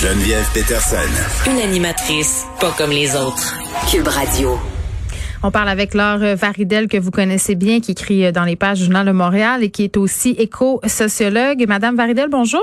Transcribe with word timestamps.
Geneviève 0.00 0.48
Peterson. 0.54 1.50
Une 1.50 1.58
animatrice 1.60 2.46
pas 2.60 2.72
comme 2.78 2.90
les 2.90 3.16
autres. 3.16 3.58
Cube 3.90 4.06
Radio. 4.06 4.56
On 5.42 5.50
parle 5.50 5.68
avec 5.68 5.92
Laure 5.92 6.36
Varidel, 6.36 6.86
que 6.86 6.98
vous 6.98 7.10
connaissez 7.10 7.56
bien, 7.56 7.80
qui 7.80 7.90
écrit 7.90 8.30
dans 8.30 8.44
les 8.44 8.54
pages 8.54 8.78
du 8.78 8.84
Journal 8.84 9.04
de 9.04 9.10
Montréal 9.10 9.64
et 9.64 9.70
qui 9.70 9.82
est 9.82 9.96
aussi 9.96 10.36
éco-sociologue. 10.38 11.64
Madame 11.66 11.96
Varidel, 11.96 12.28
bonjour. 12.30 12.62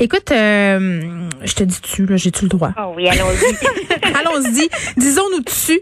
Écoute, 0.00 0.32
euh, 0.32 1.28
je 1.44 1.54
te 1.54 1.64
dis 1.64 1.80
tu, 1.80 2.06
là, 2.06 2.16
j'ai-tu 2.16 2.44
le 2.44 2.48
droit? 2.48 2.72
Oh 2.78 2.92
oui, 2.96 3.08
allons-y. 3.08 3.54
allons-y. 4.18 4.68
Disons-nous 4.96 5.42
dessus. 5.42 5.80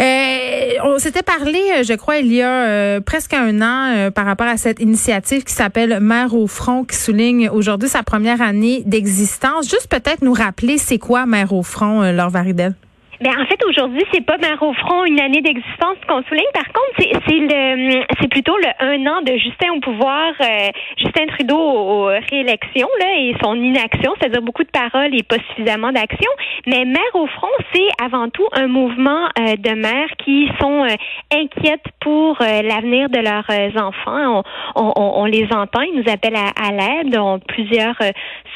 Euh, 0.00 0.56
on 0.84 0.98
s'était 0.98 1.22
parlé, 1.22 1.58
je 1.82 1.94
crois, 1.94 2.18
il 2.18 2.32
y 2.32 2.42
a 2.42 2.66
euh, 2.66 3.00
presque 3.00 3.34
un 3.34 3.60
an 3.62 3.94
euh, 3.94 4.10
par 4.10 4.26
rapport 4.26 4.46
à 4.46 4.56
cette 4.56 4.80
initiative 4.80 5.44
qui 5.44 5.52
s'appelle 5.52 6.00
Mère 6.00 6.34
au 6.34 6.46
front, 6.46 6.84
qui 6.84 6.96
souligne 6.96 7.48
aujourd'hui 7.48 7.88
sa 7.88 8.02
première 8.02 8.40
année 8.40 8.82
d'existence. 8.86 9.68
Juste 9.68 9.88
peut-être 9.88 10.22
nous 10.22 10.32
rappeler, 10.32 10.78
c'est 10.78 10.98
quoi 10.98 11.26
Mère 11.26 11.52
au 11.52 11.62
front, 11.62 12.02
euh, 12.02 12.12
Laure 12.12 12.30
Varidel? 12.30 12.74
Ben, 13.20 13.32
en 13.40 13.46
fait, 13.46 13.64
aujourd'hui, 13.64 14.02
c'est 14.12 14.24
pas 14.24 14.36
Mère 14.36 14.62
au 14.62 14.74
front 14.74 15.04
une 15.04 15.20
année 15.20 15.40
d'existence 15.40 15.96
qu'on 16.06 16.22
souligne. 16.24 16.44
Par 16.52 16.66
contre, 16.66 16.92
c'est, 16.98 17.12
c'est 17.26 17.38
le, 17.38 18.04
c'est 18.20 18.28
plutôt 18.28 18.56
le 18.58 18.68
un 18.80 19.06
an 19.06 19.22
de 19.22 19.32
Justin 19.38 19.72
au 19.76 19.80
pouvoir, 19.80 20.32
euh, 20.40 20.70
Justin 20.98 21.26
Trudeau 21.28 21.58
aux 21.58 22.04
réélections, 22.30 22.88
là, 23.00 23.06
et 23.18 23.34
son 23.42 23.54
inaction, 23.54 24.14
c'est-à-dire 24.18 24.42
beaucoup 24.42 24.64
de 24.64 24.70
paroles 24.70 25.14
et 25.14 25.22
pas 25.22 25.36
suffisamment 25.48 25.92
d'action. 25.92 26.30
Mais 26.66 26.84
Mère 26.84 27.00
au 27.14 27.26
front, 27.26 27.48
c'est 27.72 27.88
avant 28.02 28.28
tout 28.28 28.46
un 28.52 28.66
mouvement 28.66 29.28
euh, 29.38 29.56
de 29.56 29.70
mères 29.70 30.10
qui 30.24 30.50
sont 30.60 30.84
euh, 30.84 30.94
inquiètes 31.32 31.86
pour 32.00 32.38
l'avenir 32.40 33.08
de 33.08 33.18
leurs 33.18 33.82
enfants. 33.82 34.42
On, 34.76 34.92
on, 34.96 35.12
on, 35.22 35.24
les 35.24 35.48
entend, 35.52 35.80
ils 35.80 35.96
nous 35.96 36.12
appellent 36.12 36.36
à, 36.36 36.50
à 36.62 36.70
l'aide. 36.70 37.16
On, 37.18 37.38
plusieurs 37.40 37.96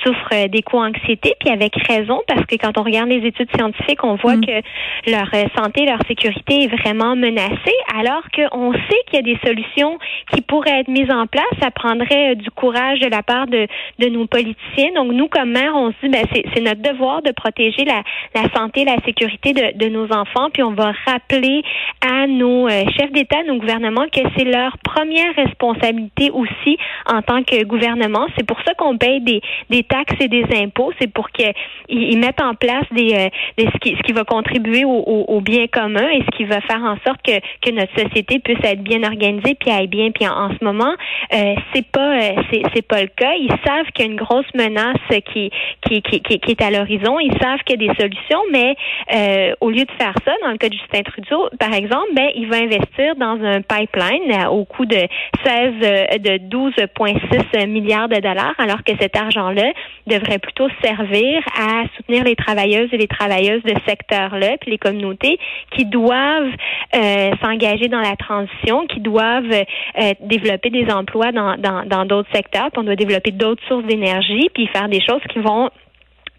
souffrent 0.04 0.48
d'éco-anxiété, 0.48 1.34
puis 1.40 1.50
avec 1.50 1.74
raison, 1.88 2.20
parce 2.28 2.44
que 2.46 2.56
quand 2.56 2.78
on 2.78 2.82
regarde 2.82 3.08
les 3.08 3.26
études 3.26 3.50
scientifiques, 3.56 4.04
on 4.04 4.14
voit 4.14 4.36
mm. 4.36 4.46
que 4.46 4.49
que 4.50 5.10
leur 5.10 5.28
euh, 5.34 5.44
santé, 5.56 5.86
leur 5.86 6.00
sécurité 6.08 6.64
est 6.64 6.76
vraiment 6.78 7.16
menacée, 7.16 7.78
alors 7.98 8.22
qu'on 8.34 8.72
sait 8.72 9.02
qu'il 9.06 9.16
y 9.16 9.18
a 9.18 9.22
des 9.22 9.38
solutions 9.46 9.98
qui 10.32 10.40
pourraient 10.42 10.80
être 10.80 10.88
mises 10.88 11.10
en 11.10 11.26
place. 11.26 11.44
Ça 11.60 11.70
prendrait 11.70 12.32
euh, 12.32 12.34
du 12.34 12.50
courage 12.50 13.00
de 13.00 13.08
la 13.08 13.22
part 13.22 13.46
de, 13.46 13.66
de 13.98 14.06
nos 14.08 14.26
politiciens. 14.26 14.92
Donc, 14.94 15.12
nous, 15.12 15.28
comme 15.28 15.52
mère, 15.52 15.72
on 15.74 15.90
se 15.90 15.96
dit, 16.02 16.08
ben, 16.08 16.24
c'est 16.32 16.60
notre 16.60 16.82
devoir 16.82 17.22
de 17.22 17.32
protéger 17.32 17.84
la, 17.84 18.02
la 18.34 18.48
santé, 18.56 18.84
la 18.84 18.96
sécurité 19.04 19.52
de, 19.52 19.78
de 19.78 19.88
nos 19.88 20.06
enfants, 20.12 20.48
puis 20.52 20.62
on 20.62 20.72
va 20.72 20.92
rappeler 21.06 21.62
à 22.00 22.26
nos 22.26 22.68
euh, 22.68 22.84
chefs 22.96 23.12
d'État, 23.12 23.42
nos 23.46 23.56
gouvernements, 23.56 24.06
que 24.12 24.20
c'est 24.36 24.44
leur 24.44 24.76
première 24.78 25.34
responsabilité 25.36 26.30
aussi 26.30 26.76
en 27.06 27.22
tant 27.22 27.42
que 27.42 27.64
gouvernement. 27.64 28.26
C'est 28.36 28.46
pour 28.46 28.58
ça 28.66 28.74
qu'on 28.74 28.96
paye 28.96 29.20
des, 29.20 29.40
des 29.68 29.82
taxes 29.82 30.16
et 30.20 30.28
des 30.28 30.44
impôts. 30.56 30.92
C'est 31.00 31.12
pour 31.12 31.30
qu'ils 31.30 32.18
mettent 32.18 32.42
en 32.42 32.54
place 32.54 32.86
des, 32.92 33.30
des 33.56 33.66
ce, 33.66 33.78
qui, 33.78 33.96
ce 33.96 34.02
qui 34.02 34.12
va 34.12 34.24
contribuer 34.40 34.84
au, 34.84 35.24
au, 35.28 35.40
bien 35.40 35.66
commun 35.66 36.08
et 36.08 36.20
ce 36.20 36.36
qui 36.36 36.44
va 36.44 36.60
faire 36.62 36.82
en 36.82 36.96
sorte 37.06 37.20
que, 37.22 37.38
que 37.62 37.74
notre 37.74 37.92
société 37.98 38.38
puisse 38.38 38.62
être 38.62 38.82
bien 38.82 39.02
organisée 39.02 39.54
puis 39.54 39.70
aille 39.70 39.86
bien. 39.86 40.10
Puis 40.10 40.26
en, 40.26 40.50
ce 40.50 40.64
moment, 40.64 40.94
euh, 41.34 41.54
c'est 41.72 41.86
pas 41.86 42.16
euh, 42.16 42.42
c'est, 42.50 42.62
c'est 42.74 42.86
pas 42.86 43.02
le 43.02 43.08
cas. 43.08 43.32
Ils 43.38 43.54
savent 43.66 43.86
qu'il 43.94 44.06
y 44.06 44.08
a 44.08 44.10
une 44.12 44.18
grosse 44.18 44.52
menace 44.54 44.96
qui 45.32 45.50
qui, 45.86 46.02
qui, 46.02 46.20
qui, 46.20 46.50
est 46.50 46.62
à 46.62 46.70
l'horizon. 46.70 47.18
Ils 47.20 47.36
savent 47.40 47.60
qu'il 47.64 47.82
y 47.82 47.84
a 47.84 47.92
des 47.92 48.00
solutions, 48.00 48.40
mais 48.52 48.76
euh, 49.14 49.54
au 49.60 49.70
lieu 49.70 49.84
de 49.84 49.92
faire 49.98 50.14
ça, 50.24 50.32
dans 50.42 50.50
le 50.50 50.56
cas 50.56 50.68
de 50.68 50.74
Justin 50.74 51.02
Trudeau, 51.02 51.48
par 51.58 51.74
exemple, 51.74 52.08
ben 52.14 52.28
il 52.34 52.48
va 52.48 52.56
investir 52.56 53.16
dans 53.16 53.38
un 53.42 53.60
pipeline 53.62 54.46
au 54.50 54.64
coût 54.64 54.86
de 54.86 55.06
16 55.44 55.74
euh, 55.82 56.18
de 56.18 56.38
12,6 56.48 57.66
milliards 57.66 58.08
de 58.08 58.16
dollars, 58.16 58.54
alors 58.58 58.82
que 58.84 58.92
cet 59.00 59.16
argent-là 59.16 59.72
devrait 60.06 60.38
plutôt 60.38 60.68
servir 60.82 61.42
à 61.58 61.84
soutenir 61.96 62.24
les 62.24 62.36
travailleuses 62.36 62.88
et 62.92 62.96
les 62.96 63.08
travailleuses 63.08 63.62
de 63.62 63.74
secteur 63.86 64.29
puis 64.60 64.70
les 64.70 64.78
communautés 64.78 65.38
qui 65.76 65.84
doivent 65.84 66.52
euh, 66.94 67.30
s'engager 67.42 67.88
dans 67.88 68.00
la 68.00 68.16
transition, 68.16 68.86
qui 68.86 69.00
doivent 69.00 69.52
euh, 69.52 70.14
développer 70.20 70.70
des 70.70 70.90
emplois 70.90 71.32
dans 71.32 71.56
dans 71.56 72.04
d'autres 72.04 72.30
secteurs, 72.32 72.70
puis 72.70 72.80
on 72.80 72.84
doit 72.84 72.96
développer 72.96 73.30
d'autres 73.30 73.62
sources 73.68 73.84
d'énergie, 73.84 74.48
puis 74.54 74.66
faire 74.68 74.88
des 74.88 75.00
choses 75.00 75.22
qui 75.32 75.38
vont 75.40 75.70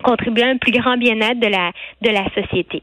contribuer 0.04 0.44
à 0.44 0.48
un 0.48 0.58
plus 0.58 0.72
grand 0.72 0.98
bien-être 0.98 1.40
de 1.40 1.48
la 1.48 1.72
de 2.02 2.10
la 2.10 2.26
société. 2.34 2.82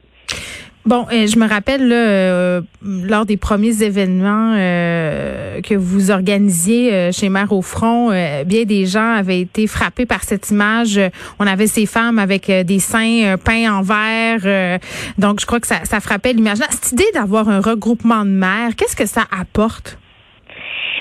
Bon, 0.88 1.06
euh, 1.12 1.26
je 1.26 1.38
me 1.38 1.47
rappelle 1.47 1.91
euh, 1.93 2.62
lors 2.82 3.26
des 3.26 3.37
premiers 3.37 3.82
événements 3.82 4.54
euh, 4.56 5.60
que 5.60 5.75
vous 5.75 6.10
organisiez 6.10 7.12
chez 7.12 7.28
Mère 7.28 7.53
au 7.53 7.60
Front, 7.60 8.09
bien 8.47 8.65
des 8.65 8.87
gens 8.87 9.12
avaient 9.12 9.43
été 9.43 9.66
frappés 9.66 10.06
par 10.06 10.25
cette 10.25 10.49
image. 10.49 10.99
On 11.38 11.47
avait 11.47 11.66
ces 11.66 11.84
femmes 11.84 12.19
avec 12.19 12.50
des 12.50 12.78
seins 12.78 13.37
peints 13.37 13.71
en 13.71 13.82
vert. 13.82 14.81
donc, 15.19 15.43
je 15.43 15.47
crois 15.47 15.60
que 15.60 15.66
ça, 15.66 15.81
ça 15.84 16.00
frappait 16.00 16.32
l'imaginaire. 16.32 16.71
Cette 16.71 16.93
idée 16.93 17.10
d'avoir 17.12 17.50
un 17.50 17.60
regroupement 17.60 18.25
de 18.25 18.31
mères, 18.31 18.75
qu'est-ce 18.75 18.97
que 18.97 19.05
ça 19.05 19.25
apporte? 19.31 19.99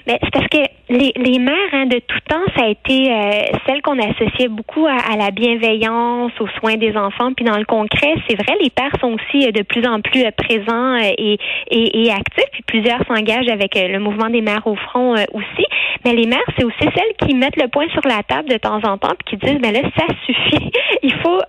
Mais 0.07 0.17
c'est 0.23 0.31
parce 0.31 0.47
que 0.47 0.63
les, 0.89 1.11
les 1.17 1.37
mères 1.37 1.73
hein, 1.73 1.85
de 1.85 1.99
tout 1.99 2.19
temps, 2.29 2.43
ça 2.55 2.63
a 2.63 2.69
été 2.69 3.11
euh, 3.11 3.41
celle 3.65 3.81
qu'on 3.81 3.99
associait 3.99 4.47
beaucoup 4.47 4.87
à, 4.87 5.17
la 5.17 5.31
bienveillance, 5.31 6.31
aux 6.39 6.47
soins 6.59 6.77
des 6.77 6.95
enfants. 6.95 7.33
Puis 7.33 7.43
dans 7.43 7.57
le 7.57 7.65
concret, 7.65 8.15
c'est 8.27 8.35
vrai, 8.35 8.55
les 8.61 8.69
pères 8.69 8.93
sont 9.01 9.13
aussi 9.13 9.47
euh, 9.47 9.51
de 9.51 9.63
plus 9.63 9.85
en 9.85 9.99
plus 9.99 10.23
euh, 10.23 10.31
présents 10.31 10.95
et, 10.95 11.37
et, 11.69 12.05
et, 12.05 12.11
actifs. 12.11 12.49
Puis 12.53 12.63
plusieurs 12.65 13.05
s'engagent 13.05 13.49
avec 13.49 13.75
le 13.75 13.99
mouvement 13.99 14.29
des 14.29 14.41
mères 14.41 14.65
au 14.65 14.75
front 14.75 15.13
aussi. 15.33 15.65
Mais 16.05 16.13
les 16.13 16.25
mères, 16.25 16.39
c'est 16.57 16.63
aussi 16.63 16.77
celles 16.79 17.27
qui 17.27 17.35
mettent 17.35 17.61
le 17.61 17.67
point 17.67 17.87
sur 17.89 18.01
la 18.07 18.23
table 18.23 18.47
de 18.47 18.57
temps 18.57 18.79
en 18.83 18.97
temps 18.97 19.13
puis 19.25 19.37
qui 19.37 19.45
disent, 19.45 19.59
ben 19.59 19.73
là, 19.73 19.81
ça 19.97 20.05
suffit. 20.25 20.71
Il 21.03 21.13
faut 21.15 21.41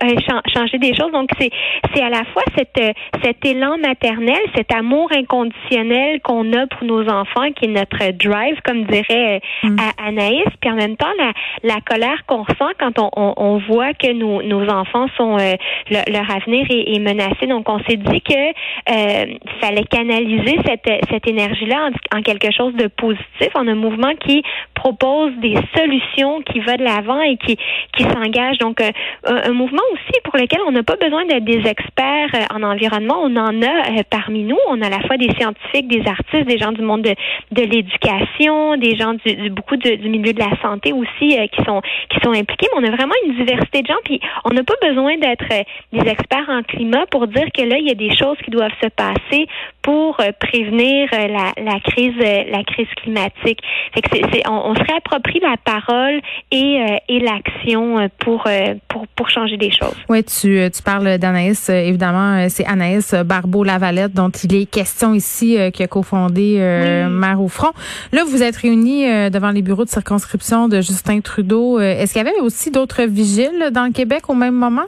changer 0.53 0.77
des 0.79 0.93
choses. 0.95 1.11
Donc 1.13 1.29
c'est 1.39 1.49
c'est 1.93 2.03
à 2.03 2.09
la 2.09 2.23
fois 2.25 2.43
cette 2.57 2.95
cet 3.23 3.45
élan 3.45 3.77
maternel, 3.77 4.39
cet 4.55 4.73
amour 4.73 5.09
inconditionnel 5.15 6.19
qu'on 6.21 6.51
a 6.53 6.67
pour 6.67 6.85
nos 6.85 7.07
enfants, 7.09 7.51
qui 7.55 7.65
est 7.65 7.69
notre 7.69 8.11
drive, 8.17 8.48
comme 8.65 8.83
dirait 8.85 9.41
Mm. 9.63 9.77
à 9.77 10.07
Anaïs, 10.07 10.45
puis 10.61 10.71
en 10.71 10.75
même 10.75 10.95
temps 10.95 11.11
la, 11.17 11.33
la 11.63 11.81
colère 11.81 12.25
qu'on 12.25 12.43
ressent 12.43 12.71
quand 12.79 12.97
on, 12.97 13.09
on, 13.15 13.33
on, 13.35 13.57
voit 13.57 13.93
que 13.93 14.11
nos, 14.13 14.41
nos 14.41 14.69
enfants 14.69 15.07
sont 15.17 15.37
euh, 15.37 15.53
leur 15.89 16.31
avenir 16.31 16.65
est, 16.69 16.95
est, 16.95 16.99
menacé. 16.99 17.45
Donc 17.47 17.67
on 17.67 17.79
s'est 17.79 17.97
dit 17.97 18.21
que 18.21 18.33
euh, 18.33 19.25
fallait 19.59 19.83
canaliser 19.83 20.57
cette, 20.65 20.89
cette 21.09 21.27
énergie-là 21.27 21.89
en, 22.13 22.19
en, 22.19 22.21
quelque 22.21 22.51
chose 22.51 22.73
de 22.75 22.87
positif, 22.87 23.49
en 23.55 23.67
un 23.67 23.75
mouvement 23.75 24.13
qui 24.15 24.43
propose 24.75 25.33
des 25.41 25.55
solutions, 25.75 26.41
qui 26.41 26.61
va 26.61 26.77
de 26.77 26.83
l'avant 26.83 27.21
et 27.21 27.35
qui 27.35 27.57
qui 27.97 28.03
s'engage. 28.03 28.59
Donc 28.59 28.79
euh, 28.79 28.91
un, 29.25 29.51
mouvement 29.51 29.83
aussi 29.93 30.19
pour 30.23 30.37
lequel 30.37 30.59
on 30.67 30.71
n'a 30.71 30.83
pas 30.83 30.95
besoin 30.95 31.25
d'être 31.25 31.43
des 31.43 31.67
experts 31.67 32.29
euh, 32.33 32.55
en 32.55 32.63
environnement. 32.63 33.19
On 33.21 33.35
en 33.35 33.61
a 33.61 34.03
parmi 34.09 34.43
nous. 34.43 34.57
On 34.69 34.81
a 34.81 34.87
à 34.87 34.89
la 34.89 34.99
fois 35.01 35.17
des 35.17 35.31
scientifiques, 35.37 35.87
des 35.87 36.07
artistes, 36.07 36.47
des 36.47 36.57
gens 36.57 36.71
du 36.71 36.81
monde 36.81 37.01
de, 37.01 37.13
de 37.51 37.61
l'éducation, 37.63 38.19
des 38.39 38.95
gens 38.95 39.15
du, 39.25 39.49
beaucoup 39.49 39.75
du 39.75 40.09
milieu 40.09 40.31
de 40.31 40.39
la 40.39 40.51
santé 40.61 40.93
aussi 40.93 41.37
euh, 41.37 41.47
qui 41.47 41.61
sont 41.65 41.81
qui 42.09 42.19
sont 42.23 42.31
impliqués. 42.31 42.67
Mais 42.73 42.87
on 42.87 42.93
a 42.93 42.95
vraiment 42.95 43.13
une 43.25 43.35
diversité 43.35 43.81
de 43.81 43.87
gens. 43.87 43.99
Puis 44.05 44.21
on 44.45 44.51
n'a 44.51 44.63
pas 44.63 44.75
besoin 44.81 45.17
d'être 45.17 45.45
euh, 45.51 45.63
des 45.91 46.09
experts 46.09 46.47
en 46.47 46.63
climat 46.63 47.05
pour 47.11 47.27
dire 47.27 47.47
que 47.53 47.61
là 47.63 47.77
il 47.77 47.87
y 47.87 47.91
a 47.91 47.95
des 47.95 48.15
choses 48.15 48.37
qui 48.43 48.51
doivent 48.51 48.71
se 48.81 48.87
passer 48.87 49.47
pour 49.81 50.19
euh, 50.21 50.31
prévenir 50.39 51.09
la, 51.11 51.51
la 51.61 51.79
crise 51.81 52.15
la 52.17 52.63
crise 52.63 52.87
climatique. 53.01 53.59
Fait 53.93 54.01
que 54.01 54.49
on, 54.49 54.71
on, 54.71 54.75
se 54.75 54.83
réapproprie 54.83 55.39
la 55.41 55.55
parole 55.63 56.21
et 56.51 56.79
et 57.09 57.19
l'action 57.19 58.09
pour 58.19 58.47
pour 58.87 59.07
pour 59.07 59.29
changer 59.29 59.57
des 59.57 59.71
choses. 59.71 59.95
Oui, 60.07 60.23
tu 60.23 60.69
tu 60.71 60.83
parles 60.83 61.17
d'Anaïs 61.17 61.69
évidemment 61.69 62.47
c'est 62.49 62.65
Anaïs 62.65 63.13
Barbeau 63.25 63.63
Lavalette 63.63 64.13
dont 64.13 64.29
il 64.29 64.55
est 64.55 64.65
question 64.65 65.13
ici 65.13 65.57
qui 65.73 65.83
a 65.83 65.87
cofondé 65.87 66.57
Mère 67.09 67.41
au 67.41 67.47
front. 67.47 67.71
Là 68.13 68.18
vous 68.23 68.43
êtes 68.43 68.55
réunis 68.55 69.07
euh, 69.07 69.29
devant 69.29 69.51
les 69.51 69.61
bureaux 69.61 69.85
de 69.85 69.89
circonscription 69.89 70.67
de 70.67 70.77
Justin 70.77 71.21
Trudeau. 71.21 71.79
Euh, 71.79 71.99
est-ce 71.99 72.13
qu'il 72.13 72.23
y 72.23 72.27
avait 72.27 72.39
aussi 72.39 72.71
d'autres 72.71 73.03
vigiles 73.03 73.69
dans 73.71 73.85
le 73.85 73.91
Québec 73.91 74.29
au 74.29 74.33
même 74.33 74.55
moment? 74.55 74.85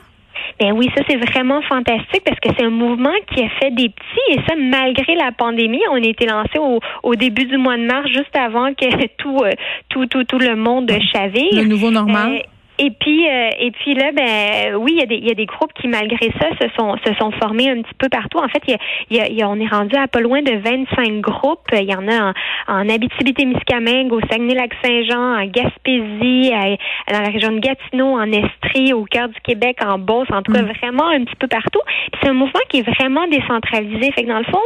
Ben 0.59 0.73
oui, 0.73 0.89
ça 0.95 1.03
c'est 1.09 1.17
vraiment 1.17 1.61
fantastique 1.63 2.23
parce 2.25 2.39
que 2.39 2.49
c'est 2.57 2.63
un 2.63 2.69
mouvement 2.69 3.13
qui 3.33 3.43
a 3.43 3.49
fait 3.59 3.71
des 3.71 3.89
petits 3.89 4.31
et 4.31 4.39
ça 4.47 4.55
malgré 4.55 5.15
la 5.15 5.31
pandémie. 5.31 5.81
On 5.91 5.95
a 5.95 6.05
été 6.05 6.25
lancé 6.25 6.59
au, 6.59 6.79
au 7.03 7.15
début 7.15 7.45
du 7.45 7.57
mois 7.57 7.77
de 7.77 7.83
mars, 7.83 8.07
juste 8.07 8.35
avant 8.35 8.73
que 8.73 9.07
tout 9.17 9.39
euh, 9.43 9.51
tout 9.89 10.05
tout 10.05 10.23
tout 10.23 10.39
le 10.39 10.55
monde 10.55 10.91
chavire. 11.13 11.53
Le 11.53 11.65
nouveau 11.65 11.91
normal. 11.91 12.33
Euh, 12.35 12.39
et 12.83 12.89
puis, 12.89 13.29
euh, 13.29 13.49
et 13.59 13.69
puis 13.69 13.93
là, 13.93 14.11
ben 14.11 14.75
oui, 14.75 14.93
il 14.95 14.99
y, 14.99 15.03
a 15.03 15.05
des, 15.05 15.17
il 15.17 15.27
y 15.27 15.29
a 15.29 15.35
des 15.35 15.45
groupes 15.45 15.71
qui, 15.73 15.87
malgré 15.87 16.31
ça, 16.39 16.49
se 16.59 16.67
sont, 16.75 16.97
se 17.05 17.13
sont 17.13 17.29
formés 17.39 17.69
un 17.69 17.83
petit 17.83 17.93
peu 17.99 18.09
partout. 18.09 18.39
En 18.39 18.47
fait, 18.47 18.63
il 18.67 18.75
y 19.15 19.19
a, 19.19 19.27
il 19.27 19.35
y 19.35 19.43
a, 19.43 19.49
on 19.49 19.59
est 19.59 19.67
rendu 19.67 19.95
à 19.95 20.07
pas 20.07 20.19
loin 20.19 20.41
de 20.41 20.53
25 20.53 21.21
groupes. 21.21 21.67
Il 21.73 21.83
y 21.83 21.93
en 21.93 22.07
a 22.07 22.33
en, 22.67 22.79
en 22.79 22.89
Abitibi-Témiscamingue, 22.89 24.11
au 24.11 24.19
Saguenay-Lac-Saint-Jean, 24.21 25.41
en 25.41 25.45
Gaspésie, 25.45 26.51
à, 26.55 27.13
dans 27.13 27.21
la 27.21 27.29
région 27.29 27.51
de 27.51 27.59
Gatineau, 27.59 28.17
en 28.17 28.31
Estrie, 28.31 28.93
au 28.93 29.05
cœur 29.05 29.29
du 29.29 29.39
Québec, 29.41 29.77
en 29.85 29.99
Beauce, 29.99 30.29
en 30.33 30.41
tout 30.41 30.51
cas, 30.51 30.63
vraiment 30.63 31.07
un 31.07 31.23
petit 31.23 31.35
peu 31.35 31.47
partout. 31.47 31.81
C'est 32.19 32.29
un 32.29 32.33
mouvement 32.33 32.61
qui 32.69 32.79
est 32.79 32.89
vraiment 32.99 33.27
décentralisé. 33.27 34.11
Fait 34.11 34.23
que 34.23 34.27
dans 34.27 34.39
le 34.39 34.45
fond, 34.45 34.57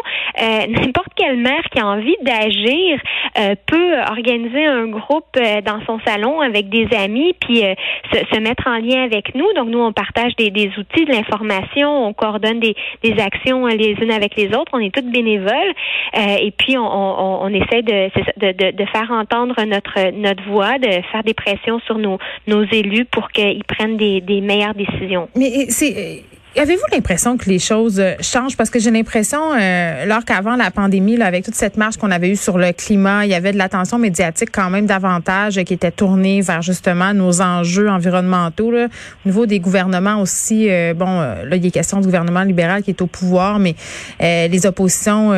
euh, 0.42 0.68
n'importe 0.70 1.14
quelle 1.18 1.36
mère 1.36 1.64
qui 1.70 1.82
a 1.82 1.86
envie 1.86 2.16
d'agir 2.22 2.98
euh, 3.40 3.56
peut 3.66 4.00
organiser 4.10 4.66
un 4.66 4.88
groupe 4.88 5.36
euh, 5.36 5.60
dans 5.60 5.84
son 5.86 6.00
salon 6.06 6.40
avec 6.40 6.70
des 6.70 6.88
amis, 6.96 7.36
puis 7.42 7.62
se, 8.12 8.40
mettre 8.40 8.68
en 8.68 8.78
lien 8.78 9.04
avec 9.04 9.34
nous. 9.36 9.52
Donc, 9.56 9.70
nous, 9.70 9.80
on 9.80 9.94
partage 9.94 10.36
des, 10.36 10.50
outils, 10.78 11.06
de 11.06 11.12
l'information, 11.12 12.08
on 12.08 12.14
coordonne 12.14 12.60
des, 12.60 12.76
actions 13.20 13.66
les 13.68 13.96
unes 14.02 14.12
avec 14.12 14.36
les 14.36 14.48
autres. 14.48 14.72
On 14.74 14.80
est 14.80 14.94
toutes 14.94 15.12
bénévoles. 15.12 15.74
Euh, 16.18 16.38
et 16.42 16.52
puis, 16.52 16.78
on, 16.78 17.48
essaie 17.50 17.82
de, 17.82 18.10
de, 18.38 18.72
de, 18.72 18.86
faire 18.86 19.12
entendre 19.12 19.56
notre, 19.66 20.12
notre 20.12 20.44
voix, 20.44 20.78
de 20.78 20.90
faire 21.12 21.24
des 21.24 21.34
pressions 21.34 21.80
sur 21.86 21.98
nos, 21.98 22.18
nos 22.48 22.64
élus 22.64 23.06
pour 23.06 23.30
qu'ils 23.30 23.64
prennent 23.64 23.98
des, 23.98 24.22
des 24.22 24.42
meilleures 24.42 24.76
décisions. 24.76 25.30
Mais 25.36 25.66
c'est 25.70 26.24
Avez-vous 26.58 26.84
l'impression 26.94 27.36
que 27.36 27.50
les 27.50 27.60
choses 27.60 28.00
euh, 28.00 28.14
changent? 28.22 28.56
Parce 28.56 28.70
que 28.70 28.80
j'ai 28.80 28.90
l'impression, 28.90 29.40
euh, 29.54 30.20
qu'avant 30.26 30.56
la 30.56 30.72
pandémie, 30.72 31.18
là, 31.18 31.26
avec 31.26 31.44
toute 31.44 31.56
cette 31.56 31.76
marche 31.76 31.98
qu'on 31.98 32.12
avait 32.12 32.30
eue 32.30 32.38
sur 32.38 32.58
le 32.58 32.72
climat, 32.72 33.26
il 33.26 33.32
y 33.32 33.34
avait 33.34 33.52
de 33.52 33.58
l'attention 33.58 34.00
médiatique 34.00 34.52
quand 34.54 34.70
même 34.70 34.86
davantage 34.86 35.62
qui 35.64 35.74
était 35.74 35.92
tournée 35.92 36.40
vers 36.40 36.62
justement 36.62 37.14
nos 37.14 37.42
enjeux 37.42 37.90
environnementaux. 37.90 38.72
Au 38.74 38.88
niveau 39.26 39.46
des 39.46 39.60
gouvernements 39.60 40.22
aussi, 40.22 40.70
euh, 40.70 40.94
bon, 40.94 41.20
là, 41.20 41.56
il 41.58 41.66
est 41.66 41.72
question 41.72 42.00
du 42.00 42.06
gouvernement 42.06 42.44
libéral 42.44 42.84
qui 42.84 42.92
est 42.92 43.02
au 43.02 43.08
pouvoir, 43.08 43.60
mais 43.60 43.76
les 44.22 44.66
oppositions 44.66 45.32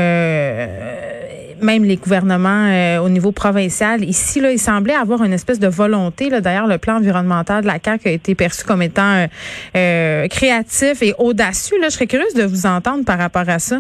même 1.62 1.84
les 1.84 1.98
gouvernements 1.98 2.68
euh, 2.68 3.00
au 3.00 3.10
niveau 3.10 3.32
provincial. 3.32 4.04
Ici, 4.04 4.40
là, 4.40 4.52
il 4.52 4.60
semblait 4.60 4.94
avoir 4.94 5.24
une 5.24 5.34
espèce 5.34 5.60
de 5.60 5.68
volonté. 5.68 6.30
D'ailleurs, 6.30 6.68
le 6.68 6.78
plan 6.78 6.98
environnemental 6.98 7.62
de 7.62 7.68
la 7.68 7.80
CAQ 7.84 8.08
a 8.08 8.12
été 8.12 8.36
perçu 8.36 8.64
comme 8.64 8.82
étant 8.82 9.14
euh, 9.14 9.28
euh, 9.76 10.28
créatif 10.28 11.02
et 11.02 11.14
audacieux. 11.18 11.80
Là, 11.80 11.90
je 11.90 11.96
serais 11.96 12.08
curieuse 12.08 12.34
de 12.34 12.44
vous 12.44 12.66
entendre 12.66 13.06
par 13.06 13.18
rapport 13.18 13.48
à 13.48 13.60
ça. 13.60 13.80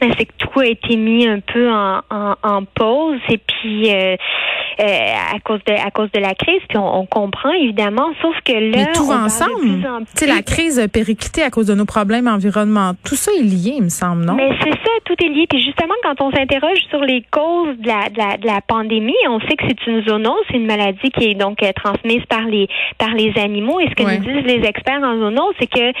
Ben, 0.00 0.12
c'est 0.16 0.26
que 0.26 0.32
tout 0.38 0.60
a 0.60 0.66
été 0.66 0.96
mis 0.96 1.26
un 1.26 1.40
peu 1.40 1.70
en, 1.70 2.00
en, 2.10 2.64
pause 2.64 3.20
et 3.28 3.38
puis 3.38 3.92
euh, 3.92 4.16
à 4.78 5.38
cause 5.44 5.60
de 5.66 5.72
à 5.72 5.90
cause 5.90 6.10
de 6.12 6.20
la 6.20 6.34
crise. 6.34 6.60
Puis 6.68 6.78
on, 6.78 7.06
comprend 7.06 7.50
évidemment, 7.52 8.10
sauf 8.20 8.34
que 8.44 8.52
là, 8.52 8.86
Mais 8.86 8.92
tout 8.92 9.10
ensemble. 9.10 9.86
Tu 10.14 10.24
sais, 10.24 10.26
la 10.26 10.42
crise 10.42 10.78
a 10.78 10.88
périclité 10.88 11.42
à 11.42 11.50
cause 11.50 11.66
de 11.66 11.74
nos 11.74 11.84
problèmes 11.84 12.28
environnementaux. 12.28 12.98
Tout 13.04 13.14
ça 13.14 13.32
est 13.32 13.42
lié, 13.42 13.74
il 13.76 13.84
me 13.84 13.88
semble, 13.88 14.24
non? 14.24 14.34
Mais 14.34 14.50
c'est 14.62 14.70
ça, 14.70 14.90
tout 15.04 15.14
est 15.24 15.28
lié. 15.28 15.46
Puis 15.48 15.62
justement, 15.62 15.94
quand 16.02 16.20
on 16.20 16.30
s'interroge 16.30 16.78
sur 16.90 17.00
les 17.00 17.24
causes 17.30 17.76
de 17.78 17.86
la, 17.86 18.08
de 18.10 18.18
la, 18.18 18.36
de 18.36 18.46
la 18.46 18.60
pandémie, 18.60 19.14
on 19.28 19.40
sait 19.40 19.56
que 19.56 19.64
c'est 19.68 19.86
une 19.86 20.02
zoonose, 20.06 20.42
c'est 20.50 20.56
une 20.56 20.66
maladie 20.66 21.10
qui 21.10 21.30
est 21.30 21.34
donc 21.34 21.62
euh, 21.62 21.72
transmise 21.74 22.24
par 22.28 22.42
les 22.42 22.68
par 22.98 23.14
les 23.14 23.32
animaux. 23.38 23.80
Et 23.80 23.88
ce 23.88 23.94
que 23.94 24.02
nous 24.02 24.24
disent 24.24 24.46
les 24.46 24.66
experts 24.66 25.02
en 25.02 25.18
zoonose, 25.18 25.54
c'est 25.58 25.70
que 25.70 25.92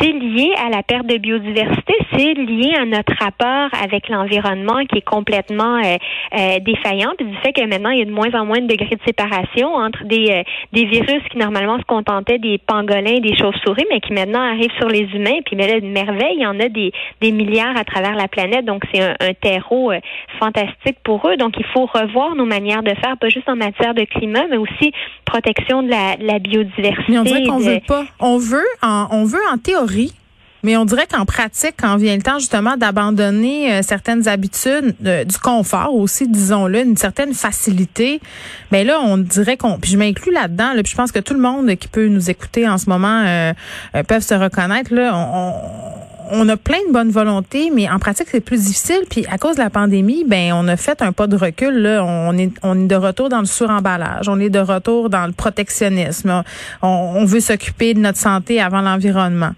c'est 0.00 0.12
lié 0.12 0.52
à 0.64 0.70
la 0.70 0.82
perte 0.82 1.06
de 1.06 1.18
biodiversité, 1.18 1.94
c'est 2.12 2.34
lié 2.34 2.74
à 2.78 2.84
notre 2.84 3.12
rapport 3.18 3.70
avec 3.82 4.08
l'environnement 4.08 4.84
qui 4.90 4.98
est 4.98 5.08
complètement 5.08 5.76
euh, 5.76 5.96
euh, 6.36 6.58
défaillant, 6.60 7.12
puis 7.16 7.26
du 7.26 7.36
fait 7.38 7.52
que 7.52 7.64
maintenant 7.66 7.90
il 7.90 7.98
y 7.98 8.02
a 8.02 8.04
de 8.04 8.10
moins 8.10 8.25
en 8.34 8.44
moins 8.44 8.60
de 8.60 8.66
degrés 8.66 8.96
de 8.96 9.00
séparation 9.06 9.74
entre 9.74 10.04
des, 10.04 10.30
euh, 10.30 10.42
des 10.72 10.84
virus 10.84 11.22
qui 11.30 11.38
normalement 11.38 11.78
se 11.78 11.84
contentaient 11.84 12.38
des 12.38 12.58
pangolins, 12.58 13.20
des 13.20 13.36
chauves-souris, 13.36 13.84
mais 13.90 14.00
qui 14.00 14.12
maintenant 14.12 14.40
arrivent 14.40 14.74
sur 14.78 14.88
les 14.88 15.08
humains. 15.14 15.40
Puis 15.44 15.56
mais 15.56 15.66
là, 15.66 15.76
une 15.78 15.92
merveille, 15.92 16.36
il 16.36 16.42
y 16.42 16.46
en 16.46 16.58
a 16.60 16.68
des, 16.68 16.92
des 17.20 17.32
milliards 17.32 17.76
à 17.76 17.84
travers 17.84 18.14
la 18.14 18.28
planète. 18.28 18.64
Donc 18.64 18.82
c'est 18.92 19.02
un, 19.02 19.34
terreau 19.40 19.92
euh, 19.92 20.00
fantastique 20.38 20.98
pour 21.04 21.28
eux. 21.28 21.36
Donc 21.36 21.54
il 21.58 21.66
faut 21.66 21.86
revoir 21.86 22.34
nos 22.34 22.46
manières 22.46 22.82
de 22.82 22.94
faire, 22.94 23.16
pas 23.18 23.28
juste 23.28 23.48
en 23.48 23.56
matière 23.56 23.94
de 23.94 24.04
climat, 24.04 24.46
mais 24.50 24.56
aussi 24.56 24.92
protection 25.24 25.82
de 25.82 25.90
la, 25.90 26.16
la 26.20 26.38
biodiversité. 26.38 27.04
Mais 27.08 27.18
on 27.18 27.22
dirait 27.24 27.46
qu'on 27.46 27.58
veut 27.58 27.80
pas. 27.86 28.04
On 28.20 28.38
veut, 28.38 28.66
on 28.82 29.24
veut 29.24 29.42
en 29.52 29.58
théorie 29.58 30.12
mais 30.66 30.76
on 30.76 30.84
dirait 30.84 31.06
qu'en 31.06 31.24
pratique, 31.24 31.74
quand 31.78 31.96
vient 31.96 32.16
le 32.16 32.22
temps 32.22 32.40
justement 32.40 32.76
d'abandonner 32.76 33.72
euh, 33.72 33.82
certaines 33.82 34.26
habitudes, 34.26 34.96
du 35.00 35.38
confort 35.38 35.94
aussi, 35.94 36.26
disons-le, 36.26 36.80
une 36.80 36.96
certaine 36.96 37.34
facilité, 37.34 38.20
mais 38.72 38.84
ben 38.84 38.88
là, 38.88 39.00
on 39.00 39.16
dirait 39.16 39.56
qu'on, 39.56 39.78
puis 39.78 39.92
je 39.92 39.96
m'inclus 39.96 40.32
là-dedans, 40.32 40.72
là, 40.74 40.82
puis 40.82 40.90
je 40.90 40.96
pense 40.96 41.12
que 41.12 41.20
tout 41.20 41.34
le 41.34 41.40
monde 41.40 41.72
qui 41.76 41.86
peut 41.86 42.08
nous 42.08 42.30
écouter 42.30 42.68
en 42.68 42.78
ce 42.78 42.90
moment 42.90 43.22
euh, 43.24 43.52
euh 43.94 44.02
peuvent 44.02 44.24
se 44.24 44.34
reconnaître. 44.34 44.92
Là, 44.92 45.12
on, 45.14 45.52
on, 46.32 46.48
a 46.48 46.56
plein 46.56 46.80
de 46.88 46.92
bonnes 46.92 47.12
volontés, 47.12 47.70
mais 47.72 47.88
en 47.88 48.00
pratique, 48.00 48.26
c'est 48.28 48.40
plus 48.40 48.64
difficile. 48.64 49.02
Puis 49.08 49.24
à 49.30 49.38
cause 49.38 49.54
de 49.54 49.62
la 49.62 49.70
pandémie, 49.70 50.24
ben 50.26 50.52
on 50.52 50.66
a 50.66 50.76
fait 50.76 51.00
un 51.00 51.12
pas 51.12 51.28
de 51.28 51.36
recul. 51.36 51.80
Là. 51.80 52.04
On 52.04 52.36
est, 52.36 52.50
on 52.64 52.76
est 52.76 52.88
de 52.88 52.96
retour 52.96 53.28
dans 53.28 53.38
le 53.38 53.46
suremballage. 53.46 54.28
On 54.28 54.40
est 54.40 54.50
de 54.50 54.58
retour 54.58 55.10
dans 55.10 55.26
le 55.26 55.32
protectionnisme. 55.32 56.42
On, 56.82 56.88
on 56.88 57.24
veut 57.24 57.38
s'occuper 57.38 57.94
de 57.94 58.00
notre 58.00 58.18
santé 58.18 58.60
avant 58.60 58.80
l'environnement. 58.80 59.52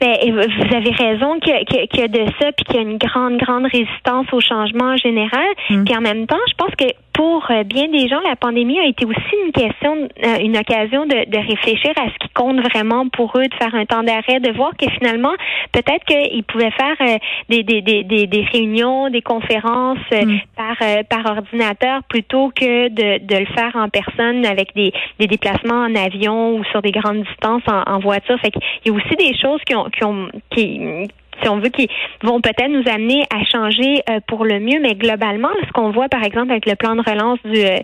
Ben, 0.00 0.16
vous 0.30 0.76
avez 0.76 0.90
raison 0.90 1.38
qu'il 1.40 1.52
y, 1.52 2.02
a 2.02 2.08
de 2.08 2.24
ça, 2.40 2.52
puis 2.52 2.64
qu'il 2.64 2.76
y 2.76 2.78
a 2.78 2.82
une 2.82 2.98
grande, 2.98 3.38
grande 3.38 3.64
résistance 3.64 4.26
au 4.32 4.40
changement 4.40 4.92
en 4.92 4.96
général. 4.96 5.46
Mm. 5.70 5.84
Puis 5.84 5.96
en 5.96 6.00
même 6.00 6.26
temps, 6.26 6.40
je 6.48 6.54
pense 6.54 6.74
que 6.76 6.86
pour 7.14 7.48
euh, 7.50 7.62
bien 7.64 7.88
des 7.88 8.08
gens, 8.08 8.20
la 8.20 8.36
pandémie 8.36 8.78
a 8.78 8.86
été 8.86 9.06
aussi 9.06 9.34
une 9.46 9.52
question, 9.52 10.08
euh, 10.24 10.36
une 10.40 10.56
occasion 10.56 11.06
de, 11.06 11.30
de, 11.30 11.38
réfléchir 11.38 11.92
à 11.96 12.08
ce 12.10 12.18
qui 12.18 12.28
compte 12.34 12.60
vraiment 12.60 13.08
pour 13.08 13.32
eux, 13.38 13.46
de 13.46 13.54
faire 13.54 13.74
un 13.74 13.86
temps 13.86 14.02
d'arrêt, 14.02 14.40
de 14.40 14.52
voir 14.52 14.72
que 14.76 14.90
finalement, 14.90 15.32
peut-être 15.72 16.04
qu'ils 16.04 16.42
pouvaient 16.44 16.72
faire 16.72 16.96
euh, 17.00 17.18
des, 17.48 17.62
des, 17.62 17.80
des, 17.80 18.02
des, 18.02 18.44
réunions, 18.52 19.10
des 19.10 19.22
conférences 19.22 19.98
mm. 20.10 20.38
par, 20.56 20.76
par 21.08 21.36
ordinateur 21.36 22.02
plutôt 22.08 22.50
que 22.54 22.88
de, 22.88 23.24
de 23.24 23.36
le 23.36 23.46
faire 23.46 23.70
en 23.76 23.88
personne 23.88 24.44
avec 24.44 24.74
des, 24.74 24.92
des 25.20 25.28
déplacements 25.28 25.84
en 25.84 25.94
avion 25.94 26.56
ou 26.56 26.64
sur 26.64 26.82
des 26.82 26.90
grandes 26.90 27.22
distances 27.22 27.62
en, 27.68 27.82
en 27.90 28.00
voiture. 28.00 28.38
Fait 28.40 28.50
qu'il 28.50 28.62
y 28.86 28.90
a 28.90 28.92
aussi 28.92 29.14
des 29.16 29.36
choses 29.38 29.60
qui 29.64 29.74
ont, 29.76 29.84
qui 29.84 30.04
ont 30.04 30.28
qui, 30.50 31.08
si 31.42 31.48
on 31.48 31.58
veut, 31.58 31.68
qui 31.68 31.88
vont 32.22 32.40
peut-être 32.40 32.68
nous 32.68 32.88
amener 32.90 33.24
à 33.34 33.44
changer 33.44 34.02
euh, 34.08 34.20
pour 34.26 34.44
le 34.44 34.60
mieux, 34.60 34.80
mais 34.80 34.94
globalement, 34.94 35.50
ce 35.66 35.72
qu'on 35.72 35.90
voit, 35.90 36.08
par 36.08 36.22
exemple, 36.22 36.50
avec 36.50 36.66
le 36.66 36.74
plan 36.74 36.96
de 36.96 37.02
relance 37.02 37.38
du, 37.44 37.58
euh, 37.58 37.78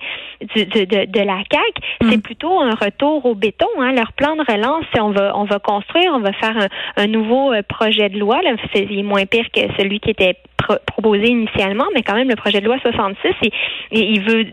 du 0.54 0.66
de, 0.66 1.04
de, 1.06 1.20
la 1.20 1.42
CAC, 1.48 1.60
c'est 2.02 2.16
mm. 2.16 2.22
plutôt 2.22 2.60
un 2.60 2.74
retour 2.74 3.24
au 3.26 3.34
béton. 3.34 3.68
Hein. 3.78 3.92
Leur 3.92 4.12
plan 4.12 4.36
de 4.36 4.42
relance, 4.50 4.84
c'est 4.92 5.00
on 5.00 5.10
va 5.10 5.36
on 5.36 5.44
va 5.44 5.58
construire, 5.58 6.12
on 6.14 6.20
va 6.20 6.32
faire 6.32 6.56
un, 6.56 7.02
un 7.02 7.06
nouveau 7.06 7.52
euh, 7.52 7.62
projet 7.66 8.08
de 8.08 8.18
loi. 8.18 8.40
Là, 8.42 8.52
c'est 8.74 8.86
moins 9.02 9.26
pire 9.26 9.46
que 9.52 9.60
celui 9.78 10.00
qui 10.00 10.10
était 10.10 10.36
proposé 10.86 11.28
initialement, 11.28 11.86
mais 11.94 12.02
quand 12.02 12.14
même 12.14 12.28
le 12.28 12.36
projet 12.36 12.60
de 12.60 12.66
loi 12.66 12.78
66, 12.80 13.28
et, 13.42 13.50
il 13.92 14.20
veut 14.22 14.46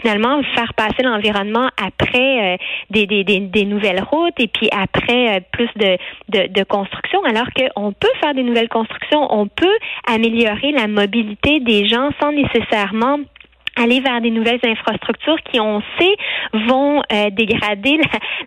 finalement 0.00 0.40
faire 0.54 0.74
passer 0.74 1.02
l'environnement 1.02 1.68
après 1.82 2.58
des, 2.90 3.06
des, 3.06 3.64
nouvelles 3.64 4.02
routes 4.02 4.38
et 4.38 4.48
puis 4.48 4.68
après 4.70 5.42
plus 5.52 5.68
de, 5.76 5.96
de, 6.28 6.52
de 6.52 6.64
construction, 6.64 7.22
alors 7.24 7.46
qu'on 7.56 7.92
peut 7.92 8.08
faire 8.20 8.34
des 8.34 8.42
nouvelles 8.42 8.68
constructions, 8.68 9.26
on 9.30 9.46
peut 9.46 9.78
améliorer 10.06 10.72
la 10.72 10.86
mobilité 10.86 11.60
des 11.60 11.86
gens 11.86 12.10
sans 12.20 12.32
nécessairement 12.32 13.18
aller 13.76 14.00
vers 14.00 14.20
des 14.20 14.30
nouvelles 14.30 14.60
infrastructures 14.62 15.38
qui, 15.50 15.60
on 15.60 15.82
sait, 15.98 16.16
vont 16.68 17.02
euh, 17.12 17.30
dégrader 17.30 17.98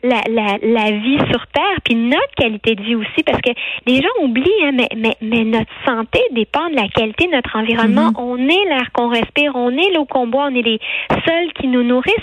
la, 0.03 0.21
la, 0.29 0.57
la, 0.61 0.91
vie 0.91 1.17
sur 1.31 1.45
Terre, 1.47 1.77
puis 1.83 1.95
notre 1.95 2.33
qualité 2.35 2.75
de 2.75 2.83
vie 2.83 2.95
aussi, 2.95 3.23
parce 3.25 3.41
que 3.41 3.51
les 3.85 3.97
gens 3.97 4.23
oublient, 4.23 4.63
hein, 4.63 4.71
mais, 4.73 4.89
mais, 4.95 5.15
mais, 5.21 5.43
notre 5.43 5.71
santé 5.85 6.19
dépend 6.31 6.69
de 6.69 6.75
la 6.75 6.87
qualité 6.87 7.27
de 7.27 7.31
notre 7.31 7.55
environnement. 7.55 8.09
Mm-hmm. 8.11 8.21
On 8.21 8.37
est 8.37 8.65
l'air 8.69 8.91
qu'on 8.93 9.09
respire, 9.09 9.55
on 9.55 9.71
est 9.71 9.91
l'eau 9.93 10.05
qu'on 10.05 10.27
boit, 10.27 10.47
on 10.51 10.55
est 10.55 10.61
les 10.61 10.79
seuls 11.25 11.51
qui 11.59 11.67
nous 11.67 11.83
nourrissent. 11.83 12.13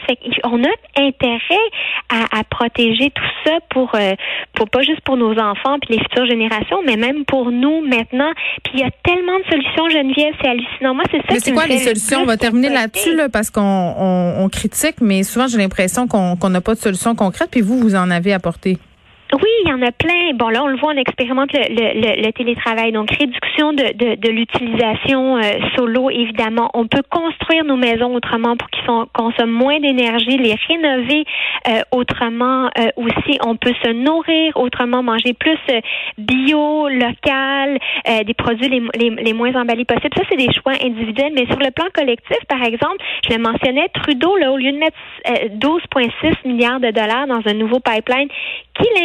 on 0.45 0.63
a 0.63 0.69
intérêt 0.97 1.67
à, 2.09 2.39
à 2.39 2.45
protéger 2.45 3.11
tout 3.11 3.23
ça 3.45 3.59
pour, 3.71 3.95
euh, 3.95 4.13
pour 4.55 4.69
pas 4.69 4.83
juste 4.83 5.01
pour 5.03 5.17
nos 5.17 5.39
enfants 5.39 5.79
puis 5.81 5.97
les 5.97 6.03
futures 6.03 6.27
générations, 6.27 6.81
mais 6.87 6.97
même 6.97 7.25
pour 7.25 7.51
nous 7.51 7.81
maintenant. 7.83 8.33
Puis 8.63 8.75
il 8.75 8.81
y 8.81 8.85
a 8.85 8.91
tellement 9.03 9.39
de 9.39 9.45
solutions, 9.51 9.89
Geneviève, 9.89 10.35
c'est 10.41 10.49
hallucinant. 10.49 10.95
Moi, 10.95 11.05
c'est 11.11 11.19
ça. 11.19 11.25
Mais 11.31 11.41
c'est 11.41 11.53
quoi 11.53 11.67
les 11.67 11.79
solutions? 11.79 12.21
On 12.23 12.27
va 12.27 12.37
terminer 12.37 12.69
là 12.69 12.87
parce 13.33 13.51
qu'on 13.51 13.95
on, 14.39 14.49
critique, 14.49 14.97
mais 15.01 15.23
souvent 15.23 15.47
j'ai 15.47 15.59
l'impression 15.59 16.07
qu'on 16.07 16.51
n'a 16.51 16.61
pas 16.61 16.75
de 16.75 16.81
solution 16.81 17.15
concrète, 17.15 17.49
puis 17.51 17.61
vous, 17.61 17.79
vous 17.79 17.95
en 17.95 18.11
avez 18.11 18.33
apporté? 18.33 18.79
Oui, 19.35 19.51
il 19.65 19.69
y 19.69 19.73
en 19.73 19.83
a 19.83 19.91
plein. 19.91 20.33
Bon, 20.35 20.49
là, 20.49 20.63
on 20.63 20.69
le 20.69 20.77
voit, 20.77 20.93
on 20.95 20.97
expérimente 20.97 21.51
le, 21.53 22.31
télétravail. 22.31 22.93
Donc, 22.93 23.11
réduction 23.11 23.73
de, 23.73 24.29
l'utilisation 24.31 25.39
euh, 25.39 25.43
solo, 25.77 26.09
évidemment. 26.11 26.71
On 26.75 26.87
peut 26.87 27.03
construire 27.11 27.65
nos 27.65 27.77
maisons 27.77 28.15
autrement 28.15 28.57
pour 28.57 28.69
qu'ils 28.71 28.85
consomment 29.13 29.51
moins 29.51 29.81
d'énergie, 29.81 30.37
les 30.37 30.55
rénover 30.69 31.25
autrement 31.93 32.69
aussi, 32.97 33.39
on 33.45 33.57
peut 33.57 33.73
se 33.83 33.91
nourrir 33.91 34.55
autrement, 34.57 35.03
manger 35.03 35.33
plus 35.33 35.59
bio, 36.19 36.89
local, 36.89 37.79
des 38.27 38.35
produits 38.35 38.69
les, 38.69 38.83
les, 38.95 39.11
les 39.11 39.33
moins 39.33 39.55
emballés 39.55 39.87
possibles. 39.87 40.15
Ça, 40.15 40.23
c'est 40.29 40.37
des 40.37 40.53
choix 40.53 40.75
individuels, 40.83 41.33
mais 41.35 41.47
sur 41.47 41.59
le 41.59 41.71
plan 41.71 41.87
collectif, 41.95 42.39
par 42.49 42.63
exemple, 42.63 42.99
je 43.27 43.35
le 43.35 43.43
mentionnais, 43.43 43.89
Trudeau, 43.95 44.37
là, 44.37 44.53
au 44.53 44.59
lieu 44.59 44.73
de 44.73 44.79
mettre 44.79 44.97
12,6 45.59 46.47
milliards 46.47 46.81
de 46.81 46.91
dollars 46.91 47.27
dans 47.27 47.41
un 47.47 47.55
nouveau 47.55 47.81
pipeline, 47.81 48.29
qu'il 48.75 49.05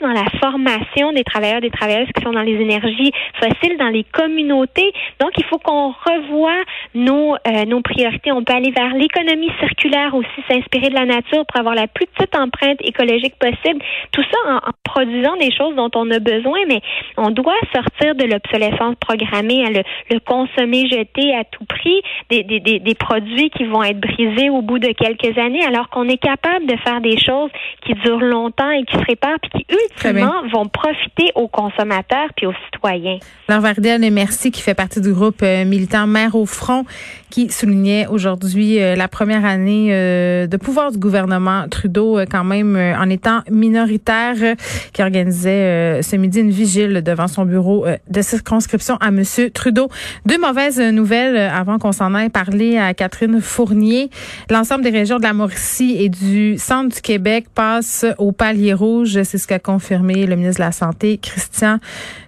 dans 0.00 0.12
la 0.12 0.24
formation 0.40 1.12
des 1.12 1.24
travailleurs, 1.24 1.60
des 1.60 1.70
travailleuses 1.70 2.08
qui 2.14 2.22
sont 2.22 2.32
dans 2.32 2.42
les 2.42 2.54
énergies 2.60 3.12
fossiles, 3.40 3.76
dans 3.78 3.88
les 3.88 4.04
communautés. 4.04 4.92
Donc, 5.20 5.30
il 5.36 5.44
faut 5.44 5.58
qu'on 5.58 5.92
revoie 5.92 6.62
nos, 6.94 7.34
euh, 7.34 7.64
nos 7.66 7.80
priorités. 7.80 8.32
On 8.32 8.44
peut 8.44 8.54
aller 8.54 8.70
vers 8.70 8.94
l'économie 8.94 9.50
circulaire 9.60 10.14
aussi, 10.14 10.28
s'inspirer 10.48 10.88
de 10.88 10.94
la 10.94 11.06
nature 11.06 11.44
pour 11.46 11.60
avoir 11.60 11.74
la 11.74 11.86
plus 11.86 12.06
petite 12.06 12.34
empreinte 12.36 12.78
écologique 12.82 13.34
possible. 13.38 13.80
Tout 14.12 14.22
ça 14.22 14.60
en, 14.66 14.70
produisant 14.84 15.36
des 15.36 15.50
choses 15.50 15.74
dont 15.74 15.90
on 15.94 16.10
a 16.10 16.18
besoin, 16.18 16.58
mais 16.68 16.80
on 17.16 17.30
doit 17.30 17.54
sortir 17.74 18.14
de 18.14 18.24
l'obsolescence 18.24 18.94
programmée, 19.00 19.64
le, 19.70 19.82
le, 20.14 20.20
consommer, 20.20 20.88
jeter 20.88 21.34
à 21.34 21.44
tout 21.44 21.64
prix, 21.64 22.00
des, 22.30 22.42
des, 22.44 22.60
des, 22.60 22.94
produits 22.94 23.50
qui 23.50 23.64
vont 23.64 23.82
être 23.82 23.98
brisés 23.98 24.50
au 24.50 24.62
bout 24.62 24.78
de 24.78 24.92
quelques 24.92 25.36
années, 25.36 25.64
alors 25.64 25.88
qu'on 25.90 26.08
est 26.08 26.22
capable 26.22 26.66
de 26.66 26.76
faire 26.76 27.00
des 27.00 27.18
choses 27.18 27.50
qui 27.84 27.94
durent 27.94 28.20
longtemps 28.20 28.70
et 28.70 28.84
qui 28.84 28.94
se 28.94 29.04
réparent, 29.04 29.40
qui 29.54 29.66
ultimement 29.70 30.42
vont 30.52 30.68
profiter 30.68 31.30
aux 31.34 31.48
consommateurs 31.48 32.28
puis 32.36 32.46
aux 32.46 32.54
citoyens. 32.64 33.18
Alors 33.48 33.62
Vardel, 33.62 34.00
merci, 34.10 34.50
qui 34.50 34.62
fait 34.62 34.74
partie 34.74 35.00
du 35.00 35.12
groupe 35.12 35.42
euh, 35.42 35.64
militant 35.64 36.06
Mère 36.06 36.34
au 36.34 36.46
front, 36.46 36.84
qui 37.30 37.50
soulignait 37.50 38.06
aujourd'hui 38.06 38.80
euh, 38.80 38.96
la 38.96 39.08
première 39.08 39.44
année 39.44 39.88
euh, 39.90 40.46
de 40.46 40.56
pouvoir 40.56 40.92
du 40.92 40.98
gouvernement 40.98 41.66
Trudeau, 41.70 42.18
quand 42.30 42.44
même 42.44 42.76
en 42.76 43.08
étant 43.10 43.40
minoritaire, 43.50 44.56
qui 44.92 45.02
organisait 45.02 46.02
ce 46.02 46.16
midi 46.16 46.40
une 46.40 46.50
vigile 46.50 47.02
devant 47.02 47.28
son 47.28 47.44
bureau 47.44 47.86
de 48.08 48.22
circonscription 48.22 48.96
à 48.96 49.10
Monsieur 49.10 49.50
Trudeau. 49.50 49.88
Deux 50.26 50.38
mauvaises 50.38 50.80
nouvelles 50.80 51.36
avant 51.36 51.78
qu'on 51.78 51.92
s'en 51.92 52.14
aille 52.14 52.28
parler 52.28 52.78
à 52.78 52.94
Catherine 52.94 53.40
Fournier. 53.40 54.10
L'ensemble 54.50 54.82
des 54.82 54.90
régions 54.90 55.18
de 55.18 55.22
la 55.22 55.32
Mauricie 55.32 55.96
et 55.98 56.08
du 56.08 56.58
centre 56.58 56.94
du 56.94 57.00
Québec 57.00 57.46
passent 57.54 58.06
au 58.18 58.32
palier 58.32 58.74
rouge. 58.74 59.22
C'est 59.34 59.38
ce 59.38 59.48
qu'a 59.48 59.58
confirmé 59.58 60.26
le 60.26 60.36
ministre 60.36 60.60
de 60.60 60.66
la 60.66 60.70
Santé, 60.70 61.18
Christian 61.18 61.80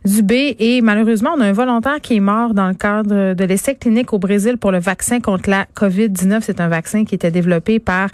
Dubé. 0.04 0.56
Et 0.58 0.80
malheureusement, 0.80 1.34
on 1.36 1.40
a 1.40 1.44
un 1.46 1.52
volontaire 1.52 2.00
qui 2.00 2.16
est 2.16 2.20
mort 2.20 2.52
dans 2.52 2.66
le 2.66 2.75
cadre 2.75 3.34
de 3.34 3.44
l'essai 3.44 3.76
clinique 3.76 4.12
au 4.12 4.18
Brésil 4.18 4.58
pour 4.58 4.72
le 4.72 4.80
vaccin 4.80 5.20
contre 5.20 5.48
la 5.48 5.66
COVID-19. 5.76 6.40
C'est 6.42 6.60
un 6.60 6.66
vaccin 6.66 7.04
qui 7.04 7.14
était 7.14 7.30
développé 7.30 7.78
par 7.78 8.08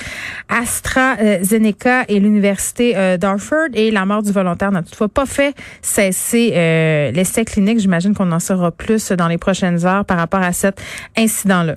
AstraZeneca 0.50 2.04
et 2.08 2.20
l'Université 2.20 2.92
euh, 2.94 3.16
d'Harford. 3.16 3.68
Et 3.72 3.90
la 3.90 4.04
mort 4.04 4.22
du 4.22 4.30
volontaire 4.30 4.70
n'a 4.70 4.82
toutefois 4.82 5.08
pas 5.08 5.24
fait 5.24 5.54
cesser 5.80 6.52
euh, 6.54 7.12
l'essai 7.12 7.46
clinique. 7.46 7.78
J'imagine 7.78 8.12
qu'on 8.12 8.30
en 8.30 8.40
saura 8.40 8.72
plus 8.72 9.10
dans 9.12 9.28
les 9.28 9.38
prochaines 9.38 9.86
heures 9.86 10.04
par 10.04 10.18
rapport 10.18 10.42
à 10.42 10.52
cet 10.52 10.82
incident-là. 11.16 11.76